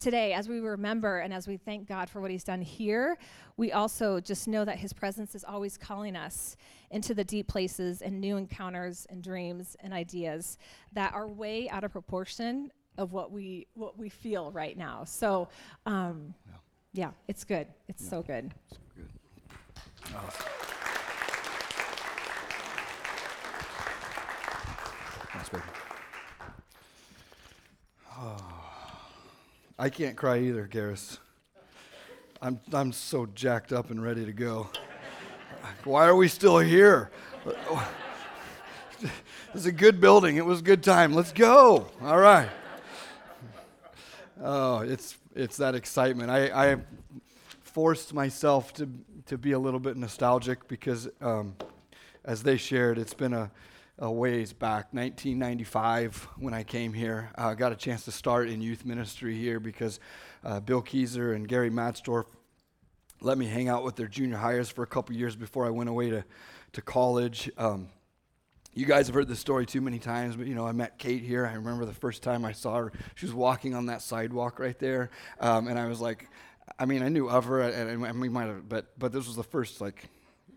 [0.00, 3.18] today, as we remember and as we thank God for what He's done here,
[3.56, 6.56] we also just know that His presence is always calling us
[6.90, 10.58] into the deep places and new encounters and dreams and ideas
[10.92, 15.04] that are way out of proportion of what we what we feel right now.
[15.04, 15.48] So,
[15.86, 16.34] um,
[16.92, 17.06] yeah.
[17.06, 17.10] yeah.
[17.28, 17.66] it's good.
[17.88, 18.10] It's yeah.
[18.10, 18.54] so good.
[18.70, 19.08] So good.
[20.14, 20.58] Oh.
[25.34, 25.62] That's good.
[29.78, 31.18] I can't cry either, Garris.
[32.42, 34.70] I'm, I'm so jacked up and ready to go.
[35.84, 37.10] Why are we still here?
[39.54, 40.36] It's a good building.
[40.36, 41.14] It was a good time.
[41.14, 41.86] Let's go.
[42.02, 42.48] All right.
[44.42, 46.30] Oh, it's it's that excitement.
[46.30, 46.76] I, I
[47.62, 48.88] forced myself to
[49.26, 51.54] to be a little bit nostalgic because, um,
[52.24, 53.50] as they shared, it's been a
[53.98, 57.32] a ways back, 1995, when I came here.
[57.34, 59.98] I uh, got a chance to start in youth ministry here because
[60.44, 62.26] uh, Bill Keyser and Gary Matzdorf
[63.20, 65.90] let me hang out with their junior hires for a couple years before I went
[65.90, 66.24] away to,
[66.74, 67.50] to college.
[67.58, 67.88] Um,
[68.72, 71.22] you guys have heard this story too many times, but you know, I met Kate
[71.22, 71.44] here.
[71.44, 74.78] I remember the first time I saw her, she was walking on that sidewalk right
[74.78, 75.10] there.
[75.40, 76.28] Um, and I was like,
[76.78, 79.34] I mean, I knew of her, and, and we might have, but, but this was
[79.34, 80.08] the first, like,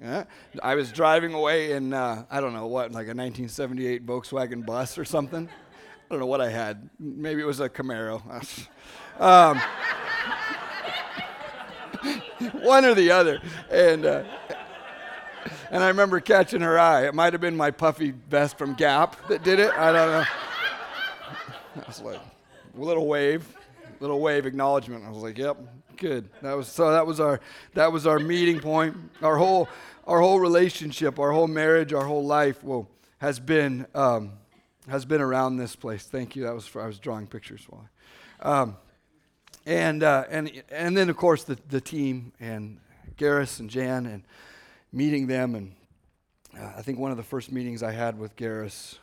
[0.02, 0.24] yeah.
[0.64, 4.98] I was driving away in, uh, I don't know what, like a 1978 Volkswagen bus
[4.98, 5.48] or something.
[5.48, 6.90] I don't know what I had.
[7.00, 8.22] Maybe it was a Camaro.
[9.20, 9.62] um,
[12.64, 13.40] one or the other.
[13.70, 14.24] And, uh,
[15.70, 17.06] and I remember catching her eye.
[17.06, 19.72] It might have been my puffy vest from Gap that did it.
[19.72, 20.26] I don't know.
[21.76, 22.20] I was like,
[22.78, 23.48] a little wave,
[24.00, 25.06] little wave acknowledgement.
[25.06, 25.58] I was like, yep,
[26.02, 26.30] good.
[26.42, 26.92] That was so.
[26.92, 27.40] That was our
[27.76, 28.98] that was our meeting point.
[29.22, 29.70] Our whole
[30.08, 34.34] our whole relationship, our whole marriage, our whole life, well, has been um,
[34.90, 36.04] has been around this place.
[36.04, 36.44] Thank you.
[36.44, 37.88] That was for, I was drawing pictures while.
[38.42, 38.78] Um,
[39.68, 42.80] and uh, and and then of course the the team and
[43.16, 44.24] Garris and Jan and
[44.92, 45.74] meeting them and
[46.60, 48.98] uh, I think one of the first meetings I had with Garris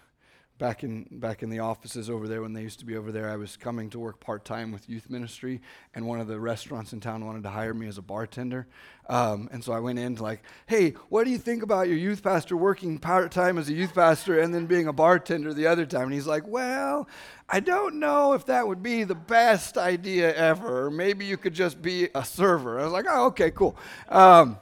[0.59, 3.31] back in back in the offices over there when they used to be over there.
[3.31, 5.61] I was coming to work part time with youth ministry,
[5.95, 8.67] and one of the restaurants in town wanted to hire me as a bartender.
[9.09, 11.97] Um, and so I went in to like, hey, what do you think about your
[11.97, 15.67] youth pastor working part time as a youth pastor and then being a bartender the
[15.67, 16.05] other time?
[16.05, 17.09] And he's like, well,
[17.49, 20.91] I don't know if that would be the best idea ever.
[20.91, 22.79] Maybe you could just be a server.
[22.79, 23.77] I was like, oh, okay, cool.
[24.11, 24.59] Um,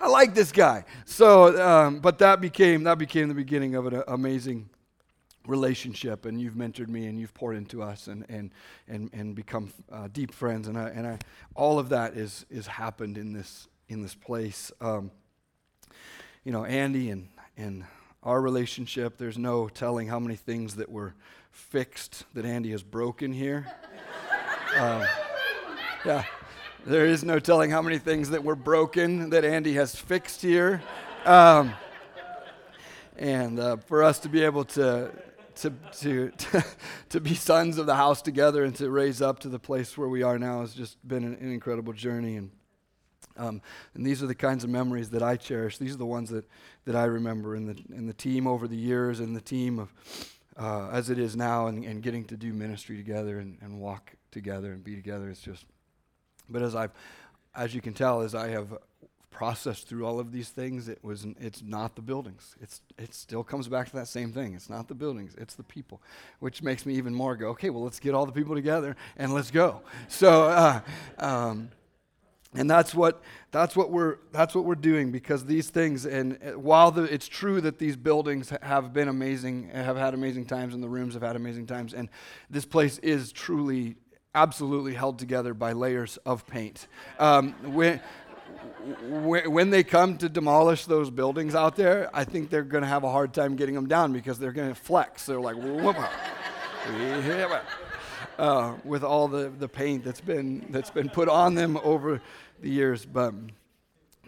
[0.00, 0.84] I like this guy.
[1.04, 4.68] So, um, but that became that became the beginning of an amazing
[5.46, 8.50] relationship, and you've mentored me, and you've poured into us, and and
[8.88, 11.18] and and become uh, deep friends, and I, and I,
[11.54, 14.72] all of that is is happened in this in this place.
[14.80, 15.10] Um,
[16.44, 17.84] you know, Andy and and
[18.22, 19.18] our relationship.
[19.18, 21.14] There's no telling how many things that were
[21.50, 23.66] fixed that Andy has broken here.
[24.76, 25.06] uh,
[26.04, 26.24] yeah.
[26.86, 30.82] There is no telling how many things that were broken that Andy has fixed here.
[31.24, 31.72] Um,
[33.16, 35.10] and uh, for us to be able to,
[35.56, 36.64] to, to, to,
[37.08, 40.10] to be sons of the house together and to raise up to the place where
[40.10, 42.36] we are now has just been an, an incredible journey.
[42.36, 42.50] And,
[43.38, 43.62] um,
[43.94, 45.78] and these are the kinds of memories that I cherish.
[45.78, 46.44] These are the ones that,
[46.84, 49.90] that I remember in the, in the team over the years and the team of
[50.58, 54.12] uh, as it is now and, and getting to do ministry together and, and walk
[54.30, 55.30] together and be together.
[55.30, 55.64] It's just,
[56.48, 56.92] but as I've,
[57.54, 58.76] as you can tell, as I have
[59.30, 62.54] processed through all of these things, it was it's not the buildings.
[62.60, 64.54] It's it still comes back to that same thing.
[64.54, 66.00] It's not the buildings, it's the people,
[66.38, 69.34] which makes me even more go, okay, well let's get all the people together and
[69.34, 69.82] let's go.
[70.08, 70.44] So.
[70.44, 70.80] Uh,
[71.18, 71.70] um,
[72.56, 76.58] and that's what that's what we're that's what we're doing because these things and uh,
[76.58, 80.82] while the, it's true that these buildings have been amazing have had amazing times and
[80.82, 82.08] the rooms have had amazing times and
[82.48, 83.96] this place is truly
[84.34, 86.86] absolutely held together by layers of paint
[87.18, 88.00] um, when,
[89.46, 93.04] when they come to demolish those buildings out there, I think they're going to have
[93.04, 95.26] a hard time getting them down because they're going to flex.
[95.26, 95.56] They're like,
[98.38, 102.20] uh, with all the, the paint that's been, that's been put on them over
[102.60, 103.06] the years.
[103.06, 103.34] But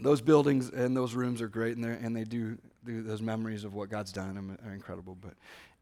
[0.01, 3.91] those buildings and those rooms are great, and, and they do, those memories of what
[3.91, 5.17] God's done are incredible.
[5.21, 5.35] But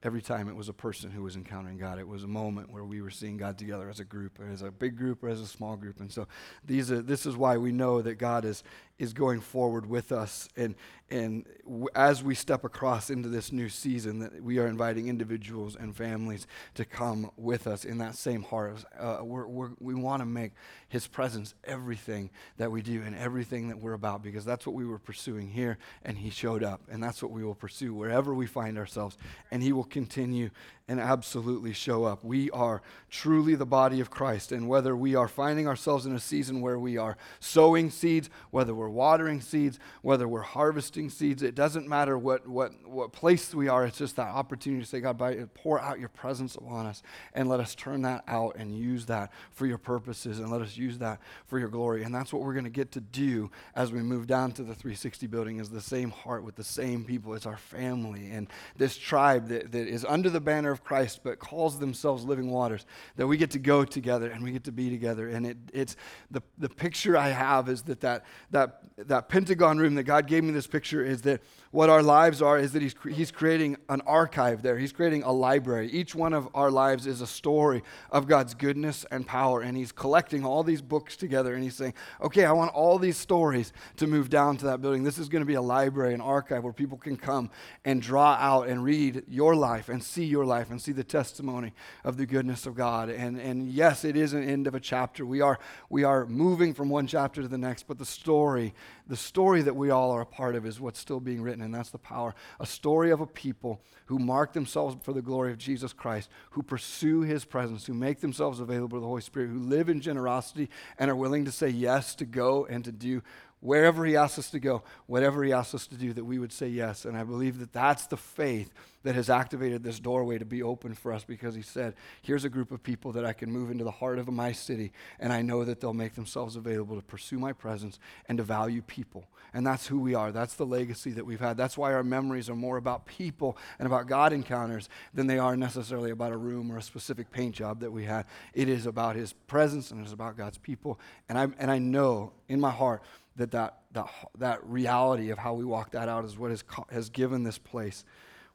[0.05, 1.99] every time it was a person who was encountering God.
[1.99, 4.71] It was a moment where we were seeing God together as a group, as a
[4.71, 5.99] big group or as a small group.
[5.99, 6.29] And so
[6.63, 8.63] these are, this is why we know that God is,
[8.99, 10.47] is going forward with us.
[10.57, 10.75] And,
[11.11, 15.75] and w- as we step across into this new season, that we are inviting individuals
[15.75, 18.85] and families to come with us in that same heart.
[18.99, 20.53] Uh, we're, we're, we want to make
[20.89, 24.85] His presence everything that we do and everything that we're about because that's what we
[24.85, 26.83] were pursuing here, and He showed up.
[26.95, 29.19] And that's what we will pursue wherever we find ourselves.
[29.51, 30.51] And He will continue
[30.87, 32.23] and absolutely show up.
[32.23, 34.53] We are truly the body of Christ.
[34.53, 38.75] And whether we are finding ourselves in a season where we are sowing seeds, whether
[38.75, 43.67] we're watering seeds, whether we're harvesting seeds, it doesn't matter what, what, what place we
[43.67, 43.87] are.
[43.87, 45.19] It's just that opportunity to say, God,
[45.55, 47.03] pour out your presence upon us
[47.33, 50.77] and let us turn that out and use that for your purposes and let us
[50.77, 52.03] use that for your glory.
[52.03, 54.75] And that's what we're going to get to do as we move down to the
[54.75, 57.35] 360 building is the same heart with the same people.
[57.35, 61.39] It's our family and this tribe that, that is under the banner of Christ, but
[61.39, 62.85] calls themselves living waters,
[63.17, 65.29] that we get to go together and we get to be together.
[65.29, 65.97] And it, it's
[66.31, 70.45] the, the picture I have is that, that that that Pentagon room that God gave
[70.45, 71.43] me this picture is that
[71.73, 74.79] what our lives are is that he's, he's creating an archive there.
[74.79, 75.91] He's creating a library.
[75.91, 79.61] Each one of our lives is a story of God's goodness and power.
[79.61, 83.17] And He's collecting all these books together and He's saying, okay, I want all these
[83.17, 85.03] stories to move down to that building.
[85.03, 87.51] This is going to be a library, an archive people can come
[87.85, 91.73] and draw out and read your life and see your life and see the testimony
[92.05, 93.09] of the goodness of God.
[93.09, 95.25] And, and yes, it is an end of a chapter.
[95.25, 95.59] We are,
[95.89, 98.75] we are moving from one chapter to the next, but the story
[99.07, 101.75] the story that we all are a part of is what's still being written, and
[101.75, 102.35] that's the power.
[102.59, 106.63] A story of a people who mark themselves for the glory of Jesus Christ, who
[106.63, 110.71] pursue his presence, who make themselves available to the Holy Spirit, who live in generosity
[110.99, 113.23] and are willing to say yes to go and to do
[113.65, 116.53] wherever he asks us to go, whatever he asks us to do, that we would
[116.53, 117.07] say yes.
[117.07, 118.71] And I believe that that's the faith
[119.05, 122.51] that has activated this doorway to be open for us because he said, Here's a
[122.51, 125.41] group of people that I can move into the heart of my city, and I
[125.41, 127.99] know that they'll make themselves available to pursue my presence
[128.29, 129.25] and to value people.
[129.55, 130.31] And that's who we are.
[130.31, 131.57] That's the legacy that we've had.
[131.57, 135.57] That's why our memories are more about people and about God encounters than they are
[135.57, 138.27] necessarily about a room or a specific paint job that we had.
[138.53, 140.99] It is about his presence and it's about God's people.
[141.29, 143.03] And I, and I know in my heart
[143.37, 144.07] that that, that,
[144.39, 148.05] that reality of how we walk that out is what has, has given this place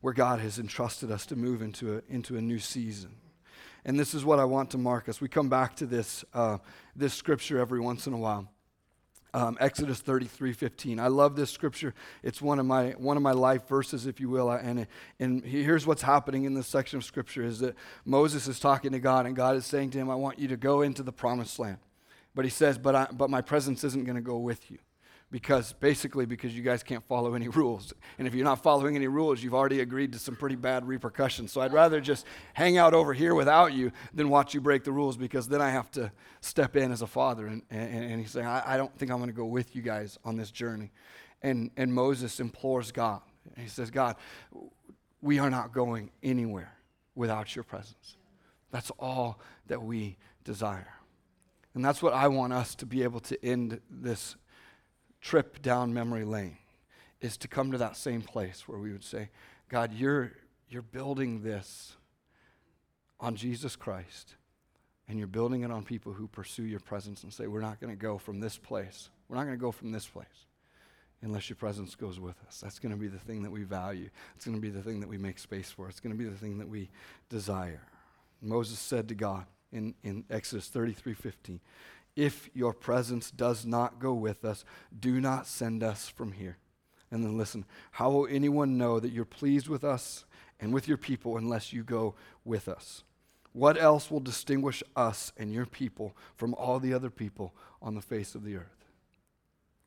[0.02, 3.12] where God has entrusted us to move into a, into a new season.
[3.86, 5.22] And this is what I want to mark us.
[5.22, 6.58] We come back to this, uh,
[6.96, 8.50] this scripture every once in a while.
[9.32, 11.00] Um, Exodus 33, 15.
[11.00, 11.94] I love this scripture.
[12.24, 14.50] It's one of my, one of my life verses, if you will.
[14.50, 14.88] And,
[15.20, 19.00] and here's what's happening in this section of scripture is that Moses is talking to
[19.00, 21.60] God, and God is saying to him, I want you to go into the promised
[21.60, 21.78] land.
[22.36, 24.78] But he says, but, I, but my presence isn't going to go with you.
[25.32, 27.94] Because basically because you guys can't follow any rules.
[28.18, 31.52] And if you're not following any rules you've already agreed to some pretty bad repercussions.
[31.52, 34.92] So i'd rather just hang out over here without you than watch you break the
[34.92, 36.12] rules because then i have to
[36.42, 39.20] step in as a father and, and, and he's saying I, I don't think i'm
[39.20, 40.92] going to go with you guys on this journey.
[41.44, 43.22] And, and moses implores god.
[43.56, 44.15] He says god
[45.22, 46.74] we are not going anywhere
[47.13, 48.18] without your presence.
[48.72, 50.99] That's all that we desire
[51.76, 54.36] and that's what I want us to be able to end this
[55.22, 56.58] trip down memory lane
[57.22, 59.30] is to come to that same place where we would say,
[59.68, 60.32] God, you're,
[60.70, 61.96] you're building this
[63.20, 64.36] on Jesus Christ,
[65.08, 67.92] and you're building it on people who pursue your presence and say, We're not going
[67.92, 69.10] to go from this place.
[69.28, 70.26] We're not going to go from this place.
[71.22, 72.62] unless your presence goes with us.
[72.62, 74.10] That's going to be the thing that we value.
[74.36, 75.90] It's going to be the thing that we make space for.
[75.90, 76.90] It's going to be the thing that we
[77.28, 77.82] desire.
[78.42, 81.60] Moses said to God in, in Exodus 33 15,
[82.16, 84.66] If your presence does not go with us,
[84.98, 86.58] do not send us from here.
[87.12, 90.26] And then listen, how will anyone know that you're pleased with us
[90.60, 93.04] and with your people unless you go with us?
[93.52, 98.02] What else will distinguish us and your people from all the other people on the
[98.02, 98.86] face of the earth?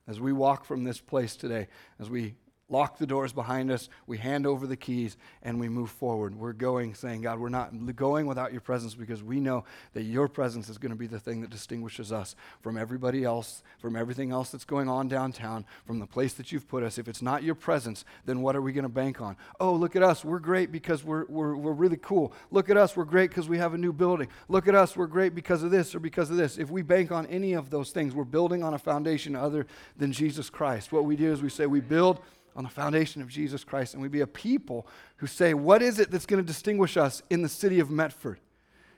[0.09, 1.69] As we walk from this place today,
[2.01, 2.35] as we
[2.73, 6.35] lock the doors behind us, we hand over the keys, and we move forward.
[6.35, 10.27] We're going saying, God, we're not going without your presence because we know that your
[10.27, 14.33] presence is going to be the thing that distinguishes us from everybody else, from everything
[14.33, 16.99] else that's going on downtown, from the place that you've put us.
[16.99, 19.37] If it's not your presence, then what are we going to bank on?
[19.61, 20.25] Oh, look at us.
[20.25, 22.33] We're great because we're, we're, we're really cool.
[22.51, 22.97] Look at us.
[22.97, 24.29] We're great because we have a new building.
[24.49, 24.97] Look at us.
[24.97, 26.57] We're great because of this or because of this.
[26.57, 29.67] If we bank on any of those things, we're building on a foundation other
[29.99, 30.91] than Jesus Christ.
[30.91, 32.21] What we do is we say we build
[32.55, 34.87] on the foundation of Jesus Christ, and we be a people
[35.17, 38.41] who say, What is it that's going to distinguish us in the city of Medford?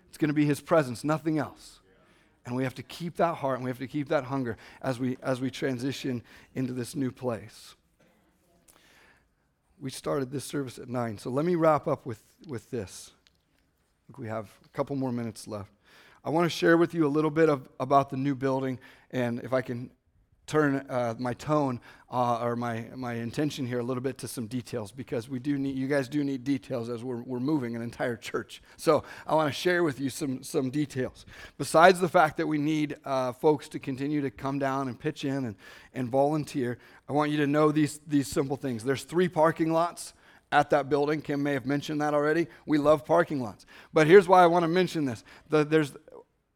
[0.09, 1.81] It's going to be His presence, nothing else.
[2.47, 4.99] And we have to keep that heart and we have to keep that hunger as
[4.99, 6.23] we, as we transition
[6.55, 7.75] into this new place.
[9.81, 13.13] We started this service at 9, so let me wrap up with, with this.
[14.19, 15.73] we have a couple more minutes left.
[16.25, 18.79] I want to share with you a little bit of, about the new building,
[19.11, 19.91] and if I can
[20.47, 21.81] turn uh, my tone
[22.11, 25.59] uh, or my, my intention here a little bit to some details because we do
[25.59, 29.35] need you guys do need details as we're, we're moving an entire church so i
[29.35, 31.27] want to share with you some, some details
[31.59, 35.25] besides the fact that we need uh, folks to continue to come down and pitch
[35.25, 35.57] in and,
[35.95, 36.79] and volunteer
[37.09, 40.13] i want you to know these, these simple things there's three parking lots
[40.53, 41.21] at that building.
[41.21, 42.47] Kim may have mentioned that already.
[42.65, 43.67] We love parking lots.
[43.93, 45.25] But here's why I want to mention this.
[45.51, 45.95] The, there's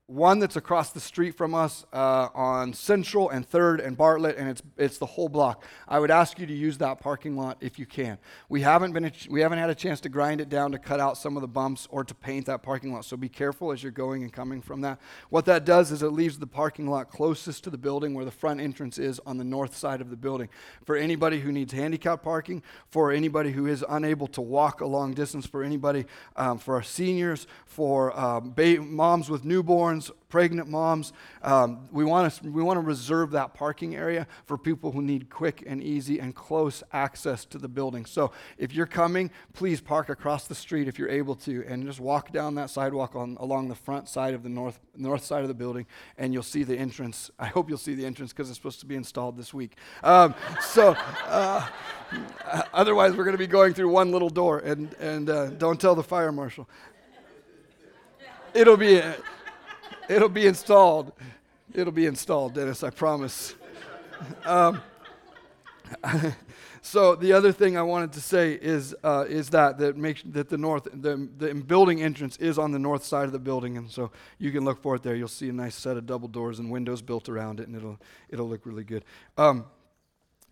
[0.09, 4.49] one that's across the street from us uh, on Central and Third and Bartlett, and
[4.49, 5.62] it's it's the whole block.
[5.87, 8.16] I would ask you to use that parking lot if you can.
[8.49, 11.18] We haven't been we haven't had a chance to grind it down to cut out
[11.18, 13.05] some of the bumps or to paint that parking lot.
[13.05, 14.99] So be careful as you're going and coming from that.
[15.29, 18.31] What that does is it leaves the parking lot closest to the building where the
[18.31, 20.49] front entrance is on the north side of the building.
[20.87, 25.12] For anybody who needs handicap parking, for anybody who is unable to walk a long
[25.12, 29.97] distance, for anybody, um, for our seniors, for um, ba- moms with newborns
[30.28, 31.12] pregnant moms.
[31.42, 35.30] Um, we want to we want to reserve that parking area for people who need
[35.30, 38.06] quick and easy and close access to the building.
[38.06, 42.00] So if you're coming, please park across the street if you're able to, and just
[42.00, 45.48] walk down that sidewalk on along the front side of the north north side of
[45.48, 47.30] the building, and you'll see the entrance.
[47.38, 49.76] I hope you'll see the entrance because it's supposed to be installed this week.
[50.02, 50.96] Um, so.
[51.26, 51.66] Uh,
[52.72, 55.94] otherwise, we're going to be going through one little door, and, and uh, don't tell
[55.94, 56.68] the fire marshal.
[58.54, 59.02] It'll be.
[60.09, 61.12] It'll be installed.
[61.75, 63.55] It'll be installed, Dennis, I promise.
[64.47, 64.81] Um,
[66.83, 70.49] so the other thing I wanted to say is uh, is that that makes that
[70.49, 73.90] the north the, the building entrance is on the north side of the building, and
[73.90, 75.14] so you can look for it there.
[75.14, 77.99] You'll see a nice set of double doors and windows built around it, and it'll
[78.31, 79.05] it'll look really good.
[79.37, 79.66] Um,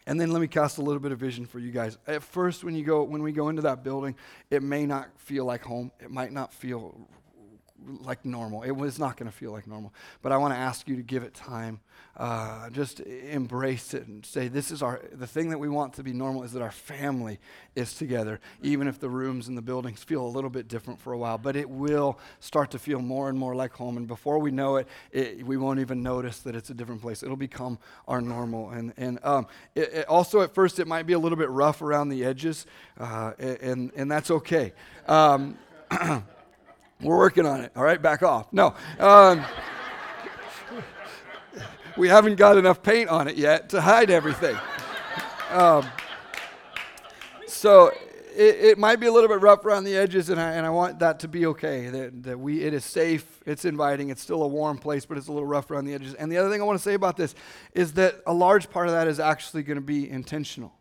[0.06, 1.98] and then let me cast a little bit of vision for you guys.
[2.06, 4.16] At first, when you go when we go into that building,
[4.50, 5.90] it may not feel like home.
[5.98, 7.08] It might not feel
[8.00, 8.62] like normal.
[8.62, 9.92] It was not going to feel like normal.
[10.22, 11.80] But I want to ask you to give it time.
[12.16, 16.02] Uh, just embrace it and say, this is our, the thing that we want to
[16.02, 17.38] be normal is that our family
[17.74, 21.12] is together, even if the rooms and the buildings feel a little bit different for
[21.12, 21.36] a while.
[21.36, 23.98] But it will start to feel more and more like home.
[23.98, 27.22] And before we know it, it we won't even notice that it's a different place.
[27.22, 28.70] It'll become our normal.
[28.70, 31.82] And, and um, it, it also, at first, it might be a little bit rough
[31.82, 32.66] around the edges,
[32.98, 34.72] uh, and, and that's okay.
[35.06, 35.58] Um,
[37.00, 37.72] We're working on it.
[37.76, 38.52] All right, back off.
[38.52, 38.74] No.
[38.98, 39.44] Um,
[41.96, 44.56] we haven't got enough paint on it yet to hide everything.
[45.50, 45.86] Um,
[47.46, 47.88] so
[48.34, 50.70] it, it, might be a little bit rough around the edges, and I, and I
[50.70, 51.88] want that to be okay.
[51.88, 55.28] That, that we, it is safe, it's inviting, it's still a warm place, but it's
[55.28, 56.14] a little rough around the edges.
[56.14, 57.34] And the other thing I want to say about this
[57.72, 60.72] is that a large part of that is actually going to be intentional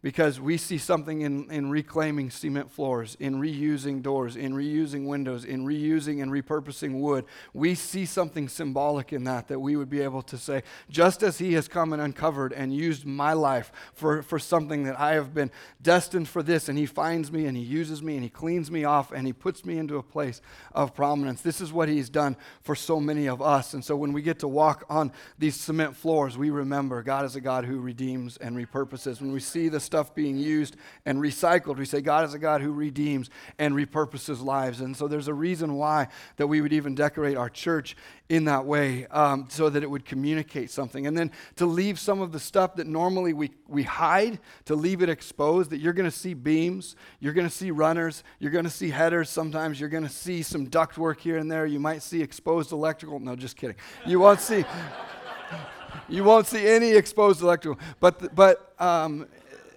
[0.00, 5.44] because we see something in, in reclaiming cement floors, in reusing doors, in reusing windows,
[5.44, 7.24] in reusing and repurposing wood.
[7.52, 11.38] We see something symbolic in that that we would be able to say, just as
[11.38, 15.34] He has come and uncovered and used my life for, for something that I have
[15.34, 15.50] been
[15.82, 18.84] destined for this, and He finds me and He uses me and He cleans me
[18.84, 20.40] off and He puts me into a place
[20.72, 21.40] of prominence.
[21.40, 23.74] This is what He's done for so many of us.
[23.74, 27.34] And so when we get to walk on these cement floors, we remember God is
[27.34, 29.20] a God who redeems and repurposes.
[29.20, 30.76] When we see the stuff being used
[31.06, 31.78] and recycled.
[31.78, 34.82] We say God is a God who redeems and repurposes lives.
[34.82, 37.96] And so there's a reason why that we would even decorate our church
[38.28, 41.06] in that way um, so that it would communicate something.
[41.06, 45.00] And then to leave some of the stuff that normally we, we hide, to leave
[45.00, 48.66] it exposed, that you're going to see beams, you're going to see runners, you're going
[48.66, 49.30] to see headers.
[49.30, 51.64] Sometimes you're going to see some duct work here and there.
[51.64, 53.18] You might see exposed electrical.
[53.18, 53.76] No, just kidding.
[54.06, 54.64] You won't see.
[56.08, 57.80] you won't see any exposed electrical.
[58.00, 59.26] But, but um,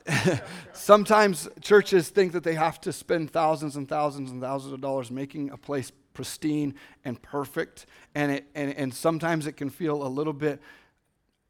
[0.74, 5.12] sometimes churches think that they have to spend thousands and thousands and thousands of dollars
[5.12, 6.76] making a place pristine
[7.06, 7.86] and perfect.
[8.16, 10.62] And, it, and, and sometimes it can feel a little bit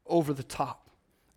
[0.06, 0.88] over the top.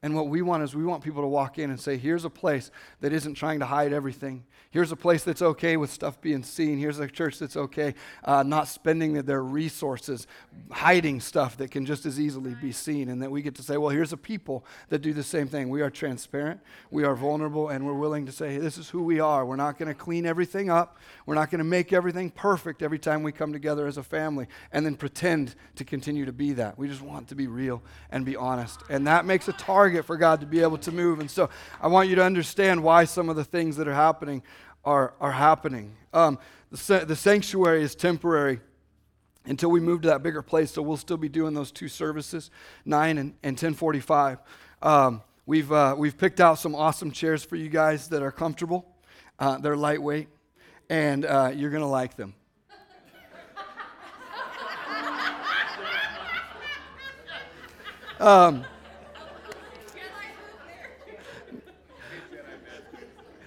[0.06, 2.30] And what we want is we want people to walk in and say, here's a
[2.30, 2.70] place
[3.02, 4.44] that isn't trying to hide everything.
[4.70, 6.78] Here's a place that's okay with stuff being seen.
[6.78, 10.28] Here's a church that's okay uh, not spending their resources
[10.70, 13.10] hiding stuff that can just as easily be seen.
[13.10, 15.70] And that we get to say, well, here's a people that do the same thing.
[15.70, 16.60] We are transparent,
[16.92, 19.44] we are vulnerable, and we're willing to say, hey, this is who we are.
[19.44, 23.00] We're not going to clean everything up, we're not going to make everything perfect every
[23.00, 26.78] time we come together as a family and then pretend to continue to be that.
[26.78, 27.82] We just want to be real
[28.12, 28.84] and be honest.
[28.88, 31.22] And that makes a target target for God to be able to move.
[31.22, 31.50] And so
[31.82, 34.44] I want you to understand why some of the things that are happening
[34.84, 35.96] are, are happening.
[36.14, 36.38] Um,
[36.70, 38.60] the, the sanctuary is temporary
[39.46, 40.72] until we move to that bigger place.
[40.72, 42.52] So we'll still be doing those two services,
[42.84, 44.40] 9 and, and 1045.
[44.82, 48.86] Um, we've, uh, we've picked out some awesome chairs for you guys that are comfortable.
[49.40, 50.28] Uh, they're lightweight,
[50.90, 52.34] and uh, you're going to like them.
[58.18, 58.64] Um,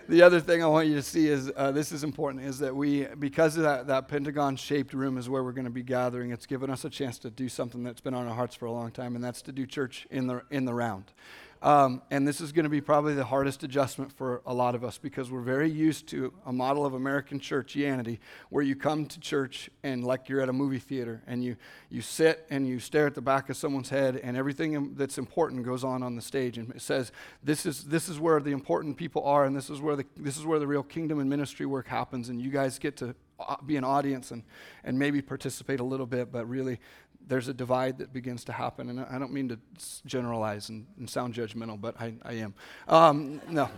[0.08, 2.74] the other thing I want you to see is uh, this is important is that
[2.74, 6.30] we, because of that, that pentagon shaped room is where we're going to be gathering,
[6.30, 8.72] it's given us a chance to do something that's been on our hearts for a
[8.72, 11.12] long time, and that's to do church in the, in the round.
[11.60, 14.84] Um, and this is going to be probably the hardest adjustment for a lot of
[14.84, 18.18] us because we're very used to a model of American churchianity
[18.50, 21.56] where you come to church and like you're at a movie theater and you,
[21.90, 25.64] you sit and you stare at the back of someone's head and everything that's important
[25.64, 27.10] goes on on the stage and it says
[27.42, 30.36] this is, this is where the important people are and this is where the, this
[30.36, 33.54] is where the real kingdom and ministry work happens and you guys get to uh,
[33.64, 34.42] be an audience and,
[34.82, 36.80] and maybe participate a little bit, but really
[37.26, 38.88] there's a divide that begins to happen.
[38.88, 39.58] And I don't mean to
[40.06, 42.54] generalize and, and sound judgmental, but I, I am.
[42.86, 43.68] Um, no.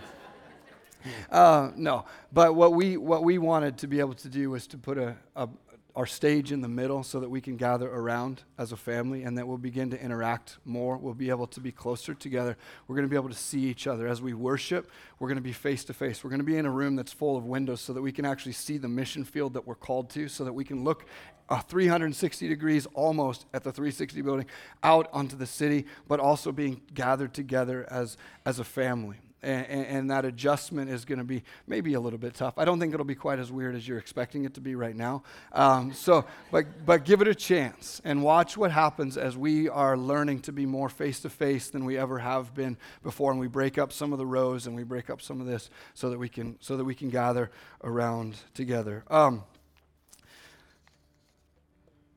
[1.31, 4.77] Uh, no, but what we what we wanted to be able to do was to
[4.77, 5.49] put a, a,
[5.97, 9.37] our stage in the middle so that we can gather around as a family and
[9.37, 10.97] that we'll begin to interact more.
[10.97, 12.57] We'll be able to be closer together.
[12.87, 14.07] We're going to be able to see each other.
[14.07, 16.23] As we worship, we're going to be face to face.
[16.23, 18.25] We're going to be in a room that's full of windows so that we can
[18.25, 21.07] actually see the mission field that we're called to, so that we can look
[21.49, 24.47] uh, 360 degrees almost at the 360 building
[24.83, 28.17] out onto the city, but also being gathered together as,
[28.47, 32.35] as a family and, and, that adjustment is going to be maybe a little bit
[32.35, 32.55] tough.
[32.59, 34.95] I don't think it'll be quite as weird as you're expecting it to be right
[34.95, 35.23] now.
[35.53, 39.97] Um, so, but, but give it a chance and watch what happens as we are
[39.97, 43.49] learning to be more face to face than we ever have been before, and we
[43.49, 46.19] break up some of the rows and we break up some of this so that
[46.19, 47.51] we can so that we can gather
[47.83, 49.05] around together.
[49.09, 49.45] Um,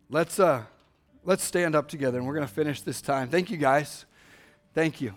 [0.10, 0.64] let's uh,
[1.24, 3.30] let's stand up together, and we're going to finish this time.
[3.30, 4.06] Thank you, guys.
[4.74, 5.14] Thank you.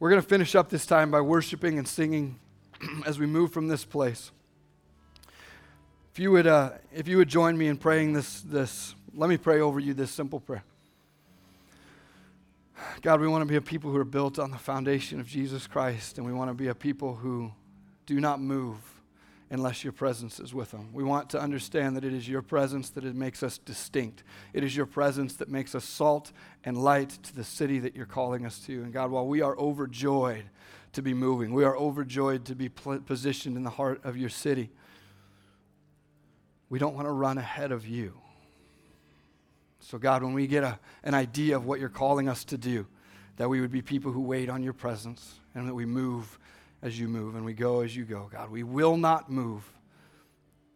[0.00, 2.38] We're going to finish up this time by worshiping and singing
[3.06, 4.30] as we move from this place.
[6.12, 9.36] If you would, uh, if you would join me in praying this, this, let me
[9.36, 10.62] pray over you this simple prayer.
[13.02, 15.66] God, we want to be a people who are built on the foundation of Jesus
[15.66, 17.50] Christ, and we want to be a people who
[18.06, 18.76] do not move
[19.50, 20.90] unless your presence is with them.
[20.92, 24.22] We want to understand that it is your presence that it makes us distinct.
[24.52, 26.32] It is your presence that makes us salt
[26.64, 28.82] and light to the city that you're calling us to.
[28.82, 30.44] And God, while we are overjoyed
[30.92, 34.30] to be moving, we are overjoyed to be pl- positioned in the heart of your
[34.30, 34.70] city.
[36.68, 38.14] We don't want to run ahead of you.
[39.80, 42.86] So, God, when we get a, an idea of what you're calling us to do,
[43.36, 46.38] that we would be people who wait on your presence and that we move
[46.82, 48.28] as you move and we go as you go.
[48.32, 49.72] God, we will not move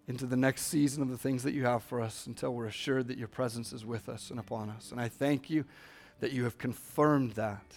[0.08, 3.08] into the next season of the things that you have for us until we're assured
[3.08, 4.90] that your presence is with us and upon us.
[4.90, 5.64] And I thank you
[6.20, 7.74] that you have confirmed that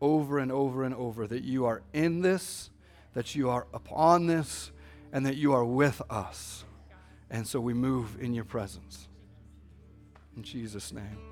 [0.00, 2.70] over and over and over that you are in this,
[3.14, 4.72] that you are upon this,
[5.12, 6.64] and that you are with us.
[7.30, 9.08] And so we move in your presence.
[10.36, 11.29] In Jesus' name.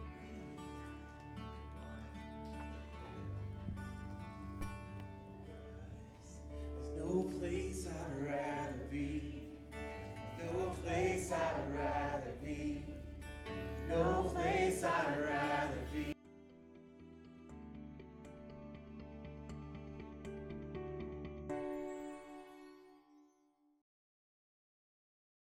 [7.09, 9.49] No place I'd rather be.
[10.45, 12.85] No place I'd rather be.
[13.89, 15.58] No place I'd rather